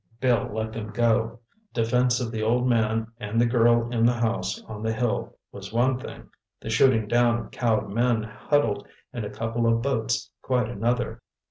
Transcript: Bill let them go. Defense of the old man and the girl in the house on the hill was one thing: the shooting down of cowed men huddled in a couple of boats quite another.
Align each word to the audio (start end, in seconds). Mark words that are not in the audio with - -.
Bill 0.19 0.49
let 0.51 0.73
them 0.73 0.89
go. 0.89 1.41
Defense 1.75 2.19
of 2.19 2.31
the 2.31 2.41
old 2.41 2.67
man 2.67 3.11
and 3.19 3.39
the 3.39 3.45
girl 3.45 3.93
in 3.93 4.03
the 4.03 4.13
house 4.15 4.59
on 4.63 4.81
the 4.81 4.91
hill 4.93 5.37
was 5.51 5.71
one 5.71 5.99
thing: 5.99 6.27
the 6.59 6.71
shooting 6.71 7.07
down 7.07 7.37
of 7.37 7.51
cowed 7.51 7.87
men 7.91 8.23
huddled 8.23 8.87
in 9.13 9.23
a 9.25 9.29
couple 9.29 9.67
of 9.67 9.83
boats 9.83 10.31
quite 10.41 10.67
another. 10.71 11.21